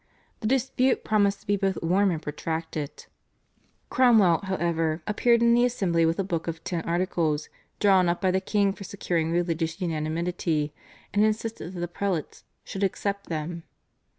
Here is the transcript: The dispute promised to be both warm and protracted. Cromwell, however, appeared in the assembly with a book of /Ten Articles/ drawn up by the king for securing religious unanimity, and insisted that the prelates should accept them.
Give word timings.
The 0.39 0.47
dispute 0.47 1.03
promised 1.03 1.41
to 1.41 1.45
be 1.45 1.57
both 1.57 1.77
warm 1.83 2.09
and 2.09 2.19
protracted. 2.19 3.05
Cromwell, 3.91 4.39
however, 4.45 5.03
appeared 5.05 5.43
in 5.43 5.53
the 5.53 5.63
assembly 5.63 6.07
with 6.07 6.17
a 6.17 6.23
book 6.23 6.47
of 6.47 6.63
/Ten 6.63 6.83
Articles/ 6.87 7.49
drawn 7.79 8.09
up 8.09 8.19
by 8.19 8.31
the 8.31 8.41
king 8.41 8.73
for 8.73 8.83
securing 8.83 9.29
religious 9.29 9.79
unanimity, 9.79 10.73
and 11.13 11.23
insisted 11.23 11.73
that 11.75 11.79
the 11.81 11.87
prelates 11.87 12.43
should 12.63 12.81
accept 12.83 13.27
them. 13.27 13.61